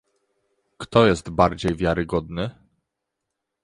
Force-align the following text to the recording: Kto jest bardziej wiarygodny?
Kto 0.77 1.05
jest 1.05 1.29
bardziej 1.29 1.75
wiarygodny? 1.75 2.49